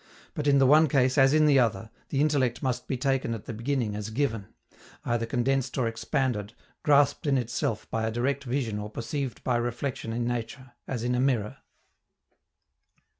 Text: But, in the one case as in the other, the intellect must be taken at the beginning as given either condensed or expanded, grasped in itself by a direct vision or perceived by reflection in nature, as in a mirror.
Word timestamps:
But, 0.33 0.47
in 0.47 0.57
the 0.57 0.65
one 0.65 0.87
case 0.87 1.15
as 1.15 1.31
in 1.31 1.45
the 1.45 1.59
other, 1.59 1.91
the 2.09 2.21
intellect 2.21 2.63
must 2.63 2.87
be 2.87 2.97
taken 2.97 3.35
at 3.35 3.45
the 3.45 3.53
beginning 3.53 3.95
as 3.95 4.09
given 4.09 4.47
either 5.05 5.27
condensed 5.27 5.77
or 5.77 5.87
expanded, 5.87 6.55
grasped 6.81 7.27
in 7.27 7.37
itself 7.37 7.87
by 7.91 8.07
a 8.07 8.11
direct 8.11 8.43
vision 8.43 8.79
or 8.79 8.89
perceived 8.89 9.43
by 9.43 9.57
reflection 9.57 10.11
in 10.11 10.25
nature, 10.25 10.71
as 10.87 11.03
in 11.03 11.13
a 11.13 11.19
mirror. 11.19 11.57